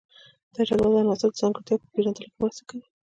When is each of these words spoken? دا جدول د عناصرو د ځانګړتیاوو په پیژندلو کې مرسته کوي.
دا 0.53 0.61
جدول 0.67 0.91
د 0.93 0.95
عناصرو 1.03 1.33
د 1.33 1.39
ځانګړتیاوو 1.41 1.83
په 1.83 1.87
پیژندلو 1.93 2.25
کې 2.31 2.39
مرسته 2.41 2.63
کوي. 2.69 2.85